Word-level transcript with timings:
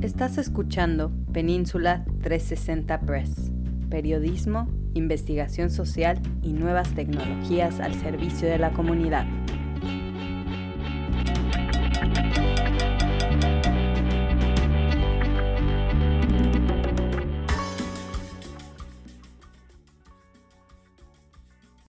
Estás 0.00 0.38
escuchando 0.38 1.10
Península 1.32 2.04
360 2.22 3.00
Press, 3.00 3.50
periodismo, 3.90 4.68
investigación 4.94 5.70
social 5.70 6.22
y 6.40 6.52
nuevas 6.52 6.94
tecnologías 6.94 7.80
al 7.80 7.94
servicio 7.96 8.48
de 8.48 8.58
la 8.58 8.72
comunidad. 8.72 9.26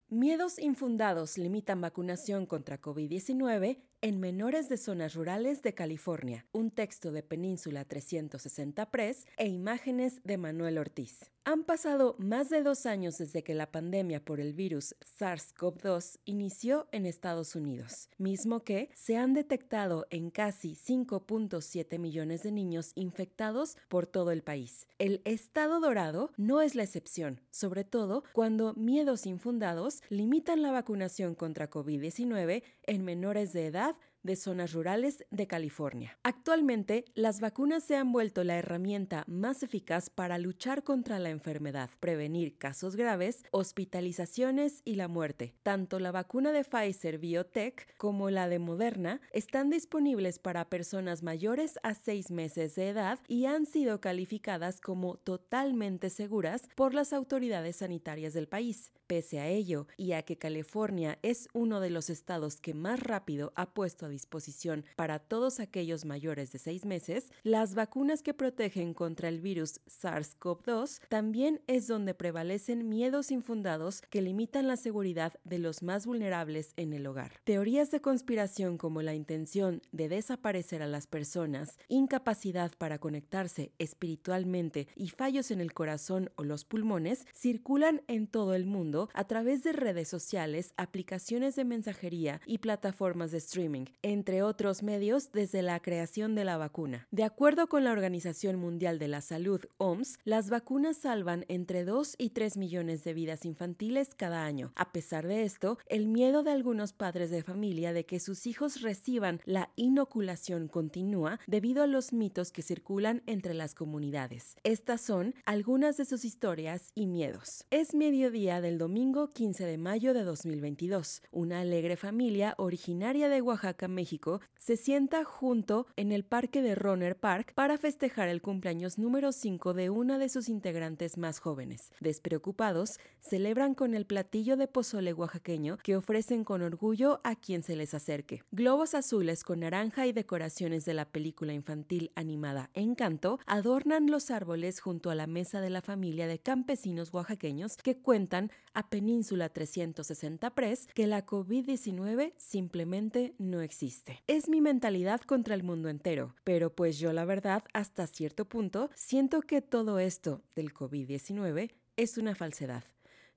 Miedos 0.08 0.58
infundados 0.58 1.36
limitan 1.36 1.82
vacunación 1.82 2.46
contra 2.46 2.80
COVID-19 2.80 3.82
en 4.00 4.20
menores 4.20 4.68
de 4.68 4.76
zonas 4.76 5.14
rurales 5.14 5.62
de 5.62 5.74
California. 5.74 6.46
Un 6.52 6.70
texto 6.70 7.10
de 7.10 7.22
Península 7.22 7.84
360 7.84 8.90
Press 8.90 9.26
e 9.36 9.48
imágenes 9.48 10.20
de 10.22 10.38
Manuel 10.38 10.78
Ortiz. 10.78 11.30
Han 11.44 11.64
pasado 11.64 12.14
más 12.18 12.50
de 12.50 12.62
dos 12.62 12.84
años 12.84 13.16
desde 13.16 13.42
que 13.42 13.54
la 13.54 13.72
pandemia 13.72 14.22
por 14.22 14.38
el 14.38 14.52
virus 14.52 14.94
SARS-CoV-2 15.18 16.18
inició 16.26 16.88
en 16.92 17.06
Estados 17.06 17.56
Unidos, 17.56 18.10
mismo 18.18 18.64
que 18.64 18.90
se 18.94 19.16
han 19.16 19.32
detectado 19.32 20.06
en 20.10 20.28
casi 20.30 20.74
5.7 20.74 21.98
millones 21.98 22.42
de 22.42 22.52
niños 22.52 22.92
infectados 22.96 23.78
por 23.88 24.06
todo 24.06 24.30
el 24.30 24.42
país. 24.42 24.86
El 24.98 25.22
estado 25.24 25.80
dorado 25.80 26.32
no 26.36 26.60
es 26.60 26.74
la 26.74 26.82
excepción, 26.82 27.40
sobre 27.50 27.82
todo 27.82 28.24
cuando 28.34 28.74
miedos 28.74 29.24
infundados 29.24 30.02
limitan 30.10 30.60
la 30.60 30.70
vacunación 30.70 31.34
contra 31.34 31.70
COVID-19 31.70 32.62
en 32.82 33.04
menores 33.06 33.54
de 33.54 33.68
edad 33.68 33.87
have 33.88 33.96
de 34.28 34.36
zonas 34.36 34.74
rurales 34.74 35.24
de 35.30 35.46
California. 35.46 36.18
Actualmente, 36.22 37.06
las 37.14 37.40
vacunas 37.40 37.82
se 37.82 37.96
han 37.96 38.12
vuelto 38.12 38.44
la 38.44 38.58
herramienta 38.58 39.24
más 39.26 39.62
eficaz 39.62 40.10
para 40.10 40.36
luchar 40.36 40.84
contra 40.84 41.18
la 41.18 41.30
enfermedad, 41.30 41.88
prevenir 41.98 42.58
casos 42.58 42.94
graves, 42.94 43.42
hospitalizaciones 43.52 44.82
y 44.84 44.96
la 44.96 45.08
muerte. 45.08 45.54
Tanto 45.62 45.98
la 45.98 46.12
vacuna 46.12 46.52
de 46.52 46.62
Pfizer 46.62 47.18
Biotech 47.18 47.96
como 47.96 48.28
la 48.28 48.50
de 48.50 48.58
Moderna 48.58 49.22
están 49.32 49.70
disponibles 49.70 50.38
para 50.38 50.68
personas 50.68 51.22
mayores 51.22 51.78
a 51.82 51.94
seis 51.94 52.30
meses 52.30 52.74
de 52.74 52.90
edad 52.90 53.18
y 53.28 53.46
han 53.46 53.64
sido 53.64 54.02
calificadas 54.02 54.82
como 54.82 55.16
totalmente 55.16 56.10
seguras 56.10 56.68
por 56.74 56.92
las 56.92 57.14
autoridades 57.14 57.76
sanitarias 57.76 58.34
del 58.34 58.46
país. 58.46 58.92
Pese 59.06 59.40
a 59.40 59.48
ello, 59.48 59.86
y 59.96 60.12
a 60.12 60.22
que 60.22 60.36
California 60.36 61.18
es 61.22 61.48
uno 61.54 61.80
de 61.80 61.88
los 61.88 62.10
estados 62.10 62.60
que 62.60 62.74
más 62.74 63.00
rápido 63.00 63.52
ha 63.56 63.72
puesto 63.72 64.04
a 64.04 64.08
disposición 64.18 64.84
para 64.96 65.20
todos 65.20 65.60
aquellos 65.60 66.04
mayores 66.04 66.50
de 66.50 66.58
seis 66.58 66.84
meses, 66.84 67.30
las 67.44 67.74
vacunas 67.74 68.22
que 68.22 68.34
protegen 68.34 68.92
contra 68.92 69.28
el 69.28 69.40
virus 69.40 69.80
SARS-CoV-2 69.86 71.00
también 71.08 71.60
es 71.68 71.86
donde 71.86 72.14
prevalecen 72.14 72.88
miedos 72.88 73.30
infundados 73.30 74.02
que 74.10 74.20
limitan 74.20 74.66
la 74.66 74.76
seguridad 74.76 75.34
de 75.44 75.60
los 75.60 75.82
más 75.84 76.04
vulnerables 76.04 76.72
en 76.76 76.92
el 76.92 77.06
hogar. 77.06 77.40
Teorías 77.44 77.92
de 77.92 78.00
conspiración 78.00 78.76
como 78.76 79.02
la 79.02 79.14
intención 79.14 79.82
de 79.92 80.08
desaparecer 80.08 80.82
a 80.82 80.88
las 80.88 81.06
personas, 81.06 81.78
incapacidad 81.88 82.72
para 82.76 82.98
conectarse 82.98 83.70
espiritualmente 83.78 84.88
y 84.96 85.10
fallos 85.10 85.52
en 85.52 85.60
el 85.60 85.72
corazón 85.72 86.30
o 86.34 86.42
los 86.42 86.64
pulmones 86.64 87.24
circulan 87.34 88.02
en 88.08 88.26
todo 88.26 88.54
el 88.54 88.66
mundo 88.66 89.10
a 89.14 89.24
través 89.24 89.62
de 89.62 89.72
redes 89.72 90.08
sociales, 90.08 90.74
aplicaciones 90.76 91.54
de 91.54 91.64
mensajería 91.64 92.40
y 92.46 92.58
plataformas 92.58 93.30
de 93.30 93.38
streaming, 93.38 93.84
entre 94.08 94.42
otros 94.42 94.82
medios 94.82 95.32
desde 95.32 95.60
la 95.60 95.80
creación 95.80 96.34
de 96.34 96.44
la 96.44 96.56
vacuna. 96.56 97.06
De 97.10 97.24
acuerdo 97.24 97.68
con 97.68 97.84
la 97.84 97.92
Organización 97.92 98.56
Mundial 98.56 98.98
de 98.98 99.08
la 99.08 99.20
Salud, 99.20 99.60
OMS, 99.76 100.18
las 100.24 100.48
vacunas 100.48 100.96
salvan 100.96 101.44
entre 101.48 101.84
2 101.84 102.14
y 102.16 102.30
3 102.30 102.56
millones 102.56 103.04
de 103.04 103.12
vidas 103.12 103.44
infantiles 103.44 104.14
cada 104.14 104.46
año. 104.46 104.72
A 104.76 104.92
pesar 104.92 105.26
de 105.26 105.42
esto, 105.42 105.78
el 105.88 106.06
miedo 106.06 106.42
de 106.42 106.52
algunos 106.52 106.94
padres 106.94 107.30
de 107.30 107.42
familia 107.42 107.92
de 107.92 108.06
que 108.06 108.18
sus 108.18 108.46
hijos 108.46 108.80
reciban 108.80 109.40
la 109.44 109.70
inoculación 109.76 110.68
continúa 110.68 111.38
debido 111.46 111.82
a 111.82 111.86
los 111.86 112.14
mitos 112.14 112.50
que 112.50 112.62
circulan 112.62 113.22
entre 113.26 113.52
las 113.52 113.74
comunidades. 113.74 114.56
Estas 114.64 115.02
son 115.02 115.34
algunas 115.44 115.98
de 115.98 116.06
sus 116.06 116.24
historias 116.24 116.92
y 116.94 117.06
miedos. 117.06 117.66
Es 117.70 117.94
mediodía 117.94 118.62
del 118.62 118.78
domingo 118.78 119.32
15 119.32 119.66
de 119.66 119.76
mayo 119.76 120.14
de 120.14 120.24
2022. 120.24 121.22
Una 121.30 121.60
alegre 121.60 121.96
familia 121.96 122.54
originaria 122.56 123.28
de 123.28 123.42
Oaxaca, 123.42 123.87
México, 123.88 124.40
se 124.58 124.76
sienta 124.76 125.24
junto 125.24 125.86
en 125.96 126.12
el 126.12 126.24
parque 126.24 126.62
de 126.62 126.74
Roner 126.74 127.16
Park 127.16 127.52
para 127.54 127.78
festejar 127.78 128.28
el 128.28 128.42
cumpleaños 128.42 128.98
número 128.98 129.32
5 129.32 129.72
de 129.72 129.88
una 129.88 130.18
de 130.18 130.28
sus 130.28 130.48
integrantes 130.48 131.16
más 131.16 131.38
jóvenes. 131.38 131.90
Despreocupados, 132.00 132.98
celebran 133.20 133.74
con 133.74 133.94
el 133.94 134.04
platillo 134.04 134.56
de 134.56 134.68
pozole 134.68 135.12
oaxaqueño 135.12 135.78
que 135.78 135.96
ofrecen 135.96 136.44
con 136.44 136.62
orgullo 136.62 137.20
a 137.24 137.34
quien 137.34 137.62
se 137.62 137.76
les 137.76 137.94
acerque. 137.94 138.42
Globos 138.52 138.94
azules 138.94 139.44
con 139.44 139.60
naranja 139.60 140.06
y 140.06 140.12
decoraciones 140.12 140.84
de 140.84 140.94
la 140.94 141.06
película 141.06 141.52
infantil 141.52 142.12
animada 142.14 142.70
Encanto 142.74 143.38
adornan 143.46 144.10
los 144.10 144.30
árboles 144.30 144.80
junto 144.80 145.10
a 145.10 145.14
la 145.14 145.26
mesa 145.26 145.60
de 145.60 145.70
la 145.70 145.80
familia 145.82 146.26
de 146.26 146.38
campesinos 146.38 147.12
oaxaqueños 147.14 147.76
que 147.76 147.96
cuentan 147.96 148.50
a 148.74 148.90
Península 148.90 149.48
360 149.48 150.50
Press 150.54 150.88
que 150.94 151.06
la 151.06 151.24
COVID-19 151.24 152.34
simplemente 152.36 153.34
no 153.38 153.60
existe. 153.62 153.77
Es 154.26 154.48
mi 154.48 154.60
mentalidad 154.60 155.20
contra 155.20 155.54
el 155.54 155.62
mundo 155.62 155.88
entero, 155.88 156.34
pero 156.42 156.74
pues 156.74 156.98
yo 156.98 157.12
la 157.12 157.24
verdad, 157.24 157.62
hasta 157.72 158.08
cierto 158.08 158.44
punto, 158.44 158.90
siento 158.96 159.40
que 159.40 159.62
todo 159.62 160.00
esto 160.00 160.42
del 160.56 160.74
COVID-19 160.74 161.70
es 161.96 162.18
una 162.18 162.34
falsedad. 162.34 162.82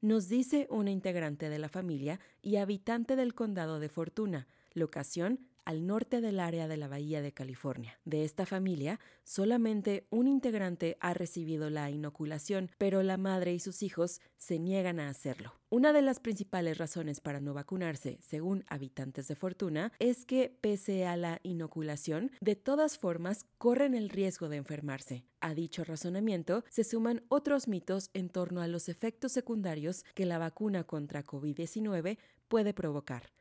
Nos 0.01 0.29
dice 0.29 0.65
una 0.71 0.89
integrante 0.89 1.49
de 1.49 1.59
la 1.59 1.69
familia 1.69 2.19
y 2.41 2.55
habitante 2.55 3.15
del 3.15 3.35
condado 3.35 3.79
de 3.79 3.89
Fortuna, 3.89 4.47
locación 4.73 5.50
al 5.65 5.85
norte 5.85 6.21
del 6.21 6.39
área 6.39 6.67
de 6.67 6.77
la 6.77 6.87
Bahía 6.87 7.21
de 7.21 7.33
California. 7.33 7.99
De 8.05 8.23
esta 8.23 8.45
familia, 8.45 8.99
solamente 9.23 10.07
un 10.09 10.27
integrante 10.27 10.97
ha 10.99 11.13
recibido 11.13 11.69
la 11.69 11.89
inoculación, 11.89 12.71
pero 12.77 13.03
la 13.03 13.17
madre 13.17 13.53
y 13.53 13.59
sus 13.59 13.83
hijos 13.83 14.21
se 14.37 14.59
niegan 14.59 14.99
a 14.99 15.09
hacerlo. 15.09 15.53
Una 15.69 15.93
de 15.93 16.01
las 16.01 16.19
principales 16.19 16.77
razones 16.77 17.21
para 17.21 17.39
no 17.39 17.53
vacunarse, 17.53 18.17
según 18.21 18.65
habitantes 18.67 19.27
de 19.27 19.35
Fortuna, 19.35 19.93
es 19.99 20.25
que 20.25 20.55
pese 20.61 21.05
a 21.05 21.15
la 21.15 21.39
inoculación, 21.43 22.31
de 22.41 22.55
todas 22.55 22.97
formas 22.97 23.45
corren 23.57 23.95
el 23.95 24.09
riesgo 24.09 24.49
de 24.49 24.57
enfermarse. 24.57 25.25
A 25.39 25.53
dicho 25.53 25.83
razonamiento 25.83 26.63
se 26.69 26.83
suman 26.83 27.23
otros 27.29 27.67
mitos 27.67 28.09
en 28.13 28.29
torno 28.29 28.61
a 28.61 28.67
los 28.67 28.89
efectos 28.89 29.31
secundarios 29.31 30.03
que 30.13 30.25
la 30.25 30.37
vacuna 30.37 30.83
contra 30.83 31.23
COVID-19 31.23 32.17
puede 32.47 32.73
provocar. 32.73 33.31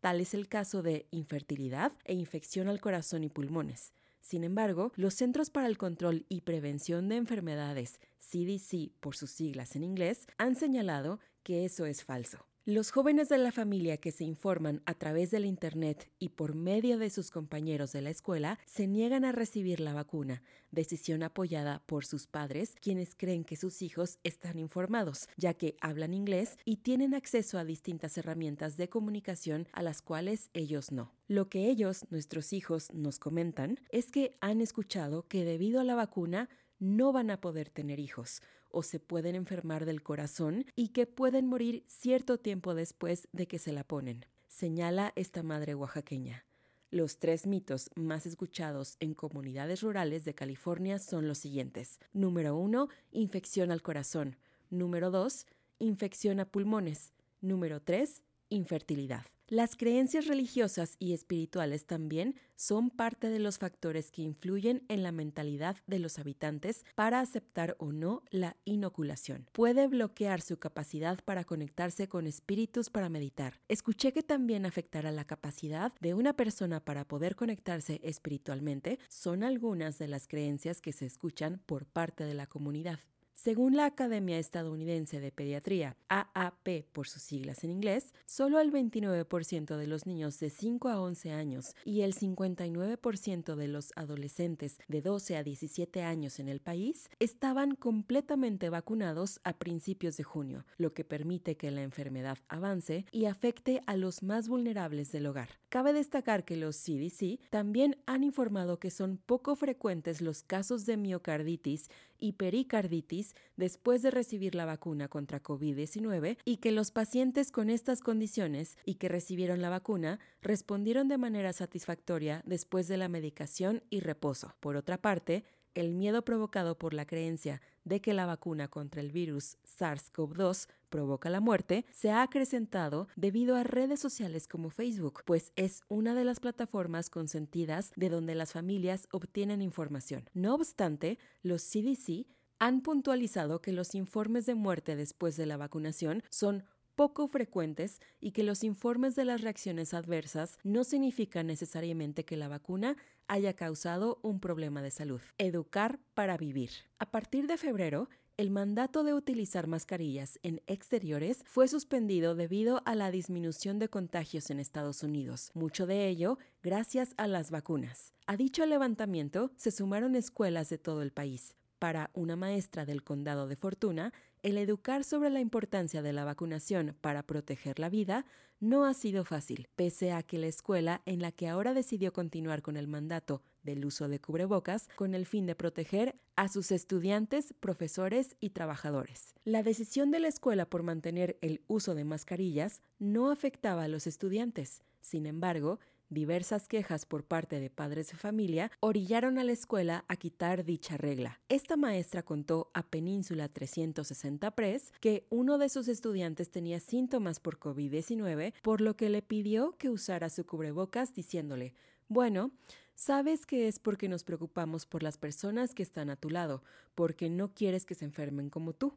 Tal 0.00 0.20
es 0.20 0.32
el 0.32 0.48
caso 0.48 0.82
de 0.82 1.06
infertilidad 1.10 1.92
e 2.04 2.14
infección 2.14 2.68
al 2.68 2.80
corazón 2.80 3.22
y 3.22 3.28
pulmones. 3.28 3.92
Sin 4.20 4.44
embargo, 4.44 4.92
los 4.96 5.14
Centros 5.14 5.50
para 5.50 5.66
el 5.66 5.78
Control 5.78 6.24
y 6.28 6.40
Prevención 6.40 7.08
de 7.08 7.16
Enfermedades, 7.16 8.00
CDC 8.18 8.92
por 9.00 9.14
sus 9.16 9.30
siglas 9.30 9.76
en 9.76 9.82
inglés, 9.82 10.26
han 10.38 10.56
señalado 10.56 11.20
que 11.42 11.64
eso 11.64 11.84
es 11.86 12.02
falso. 12.04 12.49
Los 12.66 12.90
jóvenes 12.90 13.30
de 13.30 13.38
la 13.38 13.52
familia 13.52 13.96
que 13.96 14.12
se 14.12 14.24
informan 14.24 14.82
a 14.84 14.92
través 14.92 15.30
del 15.30 15.46
Internet 15.46 16.10
y 16.18 16.28
por 16.28 16.54
medio 16.54 16.98
de 16.98 17.08
sus 17.08 17.30
compañeros 17.30 17.92
de 17.92 18.02
la 18.02 18.10
escuela 18.10 18.58
se 18.66 18.86
niegan 18.86 19.24
a 19.24 19.32
recibir 19.32 19.80
la 19.80 19.94
vacuna, 19.94 20.42
decisión 20.70 21.22
apoyada 21.22 21.82
por 21.86 22.04
sus 22.04 22.26
padres, 22.26 22.74
quienes 22.82 23.14
creen 23.14 23.44
que 23.44 23.56
sus 23.56 23.80
hijos 23.80 24.18
están 24.24 24.58
informados, 24.58 25.26
ya 25.38 25.54
que 25.54 25.78
hablan 25.80 26.12
inglés 26.12 26.58
y 26.66 26.76
tienen 26.76 27.14
acceso 27.14 27.58
a 27.58 27.64
distintas 27.64 28.18
herramientas 28.18 28.76
de 28.76 28.90
comunicación 28.90 29.66
a 29.72 29.82
las 29.82 30.02
cuales 30.02 30.50
ellos 30.52 30.92
no. 30.92 31.14
Lo 31.28 31.48
que 31.48 31.70
ellos, 31.70 32.04
nuestros 32.10 32.52
hijos, 32.52 32.92
nos 32.92 33.18
comentan 33.18 33.80
es 33.88 34.10
que 34.10 34.36
han 34.42 34.60
escuchado 34.60 35.26
que 35.28 35.46
debido 35.46 35.80
a 35.80 35.84
la 35.84 35.94
vacuna 35.94 36.50
no 36.78 37.10
van 37.12 37.30
a 37.30 37.40
poder 37.40 37.70
tener 37.70 38.00
hijos 38.00 38.42
o 38.72 38.82
se 38.82 39.00
pueden 39.00 39.34
enfermar 39.34 39.84
del 39.84 40.02
corazón 40.02 40.66
y 40.76 40.88
que 40.88 41.06
pueden 41.06 41.46
morir 41.46 41.84
cierto 41.86 42.38
tiempo 42.38 42.74
después 42.74 43.28
de 43.32 43.46
que 43.46 43.58
se 43.58 43.72
la 43.72 43.84
ponen, 43.84 44.26
señala 44.48 45.12
esta 45.16 45.42
madre 45.42 45.74
oaxaqueña. 45.74 46.46
Los 46.90 47.18
tres 47.18 47.46
mitos 47.46 47.90
más 47.94 48.26
escuchados 48.26 48.96
en 48.98 49.14
comunidades 49.14 49.82
rurales 49.82 50.24
de 50.24 50.34
California 50.34 50.98
son 50.98 51.28
los 51.28 51.38
siguientes. 51.38 52.00
Número 52.12 52.56
uno, 52.56 52.88
infección 53.12 53.70
al 53.70 53.80
corazón. 53.80 54.36
Número 54.70 55.12
dos, 55.12 55.46
infección 55.78 56.40
a 56.40 56.46
pulmones. 56.46 57.12
Número 57.40 57.80
tres, 57.80 58.22
infertilidad. 58.48 59.24
Las 59.50 59.74
creencias 59.74 60.28
religiosas 60.28 60.94
y 61.00 61.12
espirituales 61.12 61.84
también 61.84 62.36
son 62.54 62.88
parte 62.88 63.30
de 63.30 63.40
los 63.40 63.58
factores 63.58 64.12
que 64.12 64.22
influyen 64.22 64.84
en 64.86 65.02
la 65.02 65.10
mentalidad 65.10 65.76
de 65.88 65.98
los 65.98 66.20
habitantes 66.20 66.84
para 66.94 67.18
aceptar 67.18 67.74
o 67.80 67.90
no 67.90 68.22
la 68.30 68.56
inoculación. 68.64 69.48
Puede 69.50 69.88
bloquear 69.88 70.40
su 70.40 70.58
capacidad 70.58 71.18
para 71.24 71.42
conectarse 71.42 72.08
con 72.08 72.28
espíritus 72.28 72.90
para 72.90 73.08
meditar. 73.08 73.60
Escuché 73.66 74.12
que 74.12 74.22
también 74.22 74.66
afectará 74.66 75.10
la 75.10 75.24
capacidad 75.24 75.92
de 76.00 76.14
una 76.14 76.34
persona 76.34 76.84
para 76.84 77.08
poder 77.08 77.34
conectarse 77.34 78.00
espiritualmente. 78.04 79.00
Son 79.08 79.42
algunas 79.42 79.98
de 79.98 80.06
las 80.06 80.28
creencias 80.28 80.80
que 80.80 80.92
se 80.92 81.06
escuchan 81.06 81.60
por 81.66 81.86
parte 81.86 82.22
de 82.22 82.34
la 82.34 82.46
comunidad. 82.46 83.00
Según 83.42 83.74
la 83.74 83.86
Academia 83.86 84.38
Estadounidense 84.38 85.18
de 85.18 85.32
Pediatría, 85.32 85.96
AAP 86.10 86.84
por 86.92 87.08
sus 87.08 87.22
siglas 87.22 87.64
en 87.64 87.70
inglés, 87.70 88.12
solo 88.26 88.60
el 88.60 88.70
29% 88.70 89.78
de 89.78 89.86
los 89.86 90.04
niños 90.04 90.38
de 90.40 90.50
5 90.50 90.90
a 90.90 91.00
11 91.00 91.32
años 91.32 91.74
y 91.86 92.02
el 92.02 92.14
59% 92.14 93.54
de 93.54 93.68
los 93.68 93.94
adolescentes 93.96 94.78
de 94.88 95.00
12 95.00 95.38
a 95.38 95.42
17 95.42 96.02
años 96.02 96.38
en 96.38 96.50
el 96.50 96.60
país 96.60 97.08
estaban 97.18 97.76
completamente 97.76 98.68
vacunados 98.68 99.40
a 99.42 99.54
principios 99.54 100.18
de 100.18 100.24
junio, 100.24 100.66
lo 100.76 100.92
que 100.92 101.04
permite 101.04 101.56
que 101.56 101.70
la 101.70 101.82
enfermedad 101.82 102.36
avance 102.48 103.06
y 103.10 103.24
afecte 103.24 103.80
a 103.86 103.96
los 103.96 104.22
más 104.22 104.50
vulnerables 104.50 105.12
del 105.12 105.26
hogar. 105.26 105.48
Cabe 105.70 105.94
destacar 105.94 106.44
que 106.44 106.56
los 106.56 106.76
CDC 106.76 107.38
también 107.48 107.96
han 108.04 108.22
informado 108.22 108.78
que 108.78 108.90
son 108.90 109.16
poco 109.16 109.56
frecuentes 109.56 110.20
los 110.20 110.42
casos 110.42 110.84
de 110.84 110.98
miocarditis 110.98 111.88
y 112.20 112.32
pericarditis 112.32 113.34
después 113.56 114.02
de 114.02 114.10
recibir 114.10 114.54
la 114.54 114.64
vacuna 114.64 115.08
contra 115.08 115.42
COVID-19 115.42 116.38
y 116.44 116.58
que 116.58 116.70
los 116.70 116.90
pacientes 116.90 117.50
con 117.50 117.70
estas 117.70 118.00
condiciones 118.00 118.76
y 118.84 118.94
que 118.94 119.08
recibieron 119.08 119.60
la 119.62 119.70
vacuna 119.70 120.20
respondieron 120.42 121.08
de 121.08 121.18
manera 121.18 121.52
satisfactoria 121.52 122.42
después 122.46 122.88
de 122.88 122.96
la 122.96 123.08
medicación 123.08 123.82
y 123.90 124.00
reposo. 124.00 124.54
Por 124.60 124.76
otra 124.76 124.98
parte, 124.98 125.44
el 125.74 125.94
miedo 125.94 126.24
provocado 126.24 126.76
por 126.78 126.94
la 126.94 127.06
creencia 127.06 127.62
de 127.84 128.00
que 128.00 128.14
la 128.14 128.26
vacuna 128.26 128.68
contra 128.68 129.00
el 129.00 129.12
virus 129.12 129.56
SARS-CoV-2 129.64 130.68
provoca 130.88 131.30
la 131.30 131.40
muerte 131.40 131.84
se 131.92 132.10
ha 132.10 132.22
acrecentado 132.22 133.08
debido 133.16 133.56
a 133.56 133.62
redes 133.62 134.00
sociales 134.00 134.46
como 134.46 134.70
Facebook, 134.70 135.22
pues 135.24 135.52
es 135.56 135.82
una 135.88 136.14
de 136.14 136.24
las 136.24 136.40
plataformas 136.40 137.10
consentidas 137.10 137.92
de 137.96 138.08
donde 138.08 138.34
las 138.34 138.52
familias 138.52 139.08
obtienen 139.12 139.62
información. 139.62 140.28
No 140.34 140.54
obstante, 140.54 141.18
los 141.42 141.62
CDC 141.62 142.26
han 142.58 142.82
puntualizado 142.82 143.62
que 143.62 143.72
los 143.72 143.94
informes 143.94 144.44
de 144.46 144.54
muerte 144.54 144.94
después 144.94 145.36
de 145.36 145.46
la 145.46 145.56
vacunación 145.56 146.22
son 146.28 146.64
poco 146.94 147.28
frecuentes 147.28 148.00
y 148.20 148.32
que 148.32 148.42
los 148.42 148.64
informes 148.64 149.16
de 149.16 149.24
las 149.24 149.40
reacciones 149.40 149.94
adversas 149.94 150.58
no 150.64 150.84
significan 150.84 151.46
necesariamente 151.46 152.24
que 152.24 152.36
la 152.36 152.48
vacuna 152.48 152.96
haya 153.28 153.54
causado 153.54 154.18
un 154.22 154.40
problema 154.40 154.82
de 154.82 154.90
salud. 154.90 155.20
Educar 155.38 155.98
para 156.14 156.36
vivir. 156.36 156.70
A 156.98 157.10
partir 157.10 157.46
de 157.46 157.56
febrero, 157.56 158.08
el 158.40 158.50
mandato 158.50 159.04
de 159.04 159.12
utilizar 159.12 159.66
mascarillas 159.66 160.38
en 160.42 160.62
exteriores 160.66 161.42
fue 161.44 161.68
suspendido 161.68 162.34
debido 162.34 162.80
a 162.86 162.94
la 162.94 163.10
disminución 163.10 163.78
de 163.78 163.90
contagios 163.90 164.48
en 164.48 164.60
Estados 164.60 165.02
Unidos, 165.02 165.50
mucho 165.52 165.86
de 165.86 166.08
ello 166.08 166.38
gracias 166.62 167.12
a 167.18 167.26
las 167.26 167.50
vacunas. 167.50 168.14
A 168.26 168.38
dicho 168.38 168.64
levantamiento 168.64 169.52
se 169.56 169.70
sumaron 169.70 170.16
escuelas 170.16 170.70
de 170.70 170.78
todo 170.78 171.02
el 171.02 171.12
país. 171.12 171.54
Para 171.80 172.10
una 172.12 172.36
maestra 172.36 172.84
del 172.84 173.02
condado 173.02 173.48
de 173.48 173.56
Fortuna, 173.56 174.12
el 174.42 174.58
educar 174.58 175.02
sobre 175.02 175.30
la 175.30 175.40
importancia 175.40 176.02
de 176.02 176.12
la 176.12 176.26
vacunación 176.26 176.94
para 177.00 177.22
proteger 177.22 177.78
la 177.78 177.88
vida 177.88 178.26
no 178.60 178.84
ha 178.84 178.92
sido 178.92 179.24
fácil, 179.24 179.66
pese 179.76 180.12
a 180.12 180.22
que 180.22 180.38
la 180.38 180.46
escuela 180.46 181.00
en 181.06 181.22
la 181.22 181.32
que 181.32 181.48
ahora 181.48 181.72
decidió 181.72 182.12
continuar 182.12 182.60
con 182.60 182.76
el 182.76 182.86
mandato 182.86 183.42
del 183.62 183.86
uso 183.86 184.08
de 184.08 184.20
cubrebocas 184.20 184.90
con 184.94 185.14
el 185.14 185.24
fin 185.24 185.46
de 185.46 185.54
proteger 185.54 186.20
a 186.36 186.48
sus 186.48 186.70
estudiantes, 186.70 187.54
profesores 187.60 188.36
y 188.40 188.50
trabajadores. 188.50 189.34
La 189.44 189.62
decisión 189.62 190.10
de 190.10 190.20
la 190.20 190.28
escuela 190.28 190.66
por 190.66 190.82
mantener 190.82 191.38
el 191.40 191.62
uso 191.66 191.94
de 191.94 192.04
mascarillas 192.04 192.82
no 192.98 193.30
afectaba 193.30 193.84
a 193.84 193.88
los 193.88 194.06
estudiantes. 194.06 194.82
Sin 195.00 195.24
embargo, 195.24 195.80
Diversas 196.12 196.66
quejas 196.66 197.06
por 197.06 197.22
parte 197.22 197.60
de 197.60 197.70
padres 197.70 198.08
de 198.10 198.16
familia 198.16 198.72
orillaron 198.80 199.38
a 199.38 199.44
la 199.44 199.52
escuela 199.52 200.04
a 200.08 200.16
quitar 200.16 200.64
dicha 200.64 200.96
regla. 200.96 201.40
Esta 201.48 201.76
maestra 201.76 202.24
contó 202.24 202.68
a 202.74 202.82
Península 202.82 203.48
360 203.48 204.50
Press 204.56 204.92
que 205.00 205.24
uno 205.30 205.56
de 205.56 205.68
sus 205.68 205.86
estudiantes 205.86 206.50
tenía 206.50 206.80
síntomas 206.80 207.38
por 207.38 207.60
COVID-19, 207.60 208.54
por 208.60 208.80
lo 208.80 208.96
que 208.96 209.08
le 209.08 209.22
pidió 209.22 209.76
que 209.78 209.88
usara 209.88 210.30
su 210.30 210.44
cubrebocas 210.44 211.14
diciéndole, 211.14 211.74
bueno, 212.08 212.50
sabes 212.96 213.46
que 213.46 213.68
es 213.68 213.78
porque 213.78 214.08
nos 214.08 214.24
preocupamos 214.24 214.86
por 214.86 215.04
las 215.04 215.16
personas 215.16 215.74
que 215.74 215.84
están 215.84 216.10
a 216.10 216.16
tu 216.16 216.28
lado, 216.28 216.64
porque 216.96 217.30
no 217.30 217.54
quieres 217.54 217.86
que 217.86 217.94
se 217.94 218.04
enfermen 218.04 218.50
como 218.50 218.72
tú. 218.72 218.96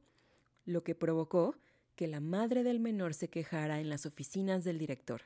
Lo 0.65 0.83
que 0.83 0.95
provocó 0.95 1.59
que 1.95 2.07
la 2.07 2.21
madre 2.21 2.63
del 2.63 2.79
menor 2.79 3.13
se 3.13 3.29
quejara 3.29 3.79
en 3.79 3.89
las 3.89 4.07
oficinas 4.07 4.63
del 4.63 4.79
director. 4.79 5.21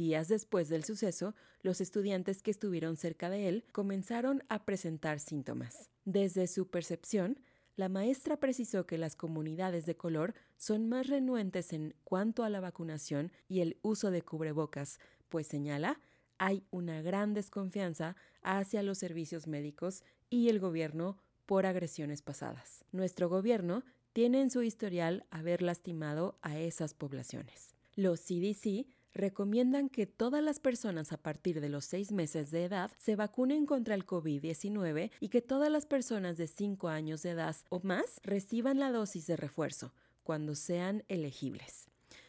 Días 0.00 0.28
después 0.28 0.70
del 0.70 0.82
suceso, 0.82 1.34
los 1.60 1.82
estudiantes 1.82 2.42
que 2.42 2.50
estuvieron 2.50 2.96
cerca 2.96 3.28
de 3.28 3.48
él 3.48 3.66
comenzaron 3.70 4.42
a 4.48 4.64
presentar 4.64 5.20
síntomas. 5.20 5.90
Desde 6.06 6.46
su 6.46 6.68
percepción, 6.68 7.38
la 7.76 7.90
maestra 7.90 8.38
precisó 8.38 8.86
que 8.86 8.96
las 8.96 9.14
comunidades 9.14 9.84
de 9.84 9.98
color 9.98 10.32
son 10.56 10.88
más 10.88 11.08
renuentes 11.08 11.74
en 11.74 11.94
cuanto 12.02 12.44
a 12.44 12.48
la 12.48 12.60
vacunación 12.60 13.30
y 13.46 13.60
el 13.60 13.76
uso 13.82 14.10
de 14.10 14.22
cubrebocas, 14.22 15.00
pues 15.28 15.46
señala, 15.46 16.00
hay 16.38 16.64
una 16.70 17.02
gran 17.02 17.34
desconfianza 17.34 18.16
hacia 18.40 18.82
los 18.82 18.96
servicios 18.96 19.46
médicos 19.46 20.02
y 20.30 20.48
el 20.48 20.60
gobierno 20.60 21.18
por 21.44 21.66
agresiones 21.66 22.22
pasadas. 22.22 22.86
Nuestro 22.90 23.28
gobierno 23.28 23.84
tiene 24.14 24.40
en 24.40 24.50
su 24.50 24.62
historial 24.62 25.26
haber 25.30 25.60
lastimado 25.60 26.38
a 26.40 26.58
esas 26.58 26.94
poblaciones. 26.94 27.74
Los 27.96 28.20
CDC 28.20 28.86
recomiendan 29.14 29.88
que 29.88 30.06
todas 30.06 30.42
las 30.42 30.60
personas 30.60 31.12
a 31.12 31.16
partir 31.16 31.60
de 31.60 31.68
los 31.68 31.84
seis 31.84 32.12
meses 32.12 32.50
de 32.50 32.64
edad 32.64 32.90
se 32.98 33.16
vacunen 33.16 33.66
contra 33.66 33.94
el 33.94 34.06
COVID-19 34.06 35.10
y 35.20 35.28
que 35.28 35.42
todas 35.42 35.70
las 35.70 35.86
personas 35.86 36.36
de 36.36 36.46
5 36.46 36.88
años 36.88 37.22
de 37.22 37.30
edad 37.30 37.56
o 37.68 37.80
más 37.82 38.20
reciban 38.22 38.78
la 38.78 38.92
dosis 38.92 39.26
de 39.26 39.36
refuerzo 39.36 39.92
cuando 40.22 40.54
sean 40.54 41.04
elegibles. 41.08 41.88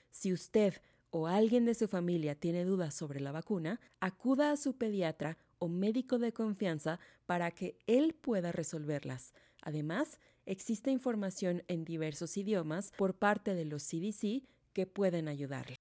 Si 0.10 0.34
usted 0.34 0.76
o 1.12 1.28
alguien 1.28 1.66
de 1.66 1.76
su 1.76 1.88
familia 1.88 2.36
tiene 2.36 2.64
dudas 2.64 2.94
sobre 2.96 3.20
la 3.20 3.32
vacuna, 3.32 3.80
acuda 4.00 4.52
a 4.52 4.58
su 4.58 4.78
pediatra 4.78 5.38
o 5.60 5.68
médico 5.68 6.18
de 6.18 6.34
confianza 6.34 7.00
para 7.26 7.52
que 7.52 7.78
él 7.86 8.16
pueda 8.16 8.52
resolverlas. 8.52 9.34
Además, 9.62 10.20
existe 10.46 10.90
información 10.90 11.64
en 11.68 11.86
diversos 11.86 12.38
idiomas 12.38 12.92
por 12.98 13.14
parte 13.14 13.54
de 13.54 13.66
los 13.66 13.84
CDC 13.84 14.44
que 14.74 14.88
pueden 14.88 15.28
ayudarle. 15.28 15.81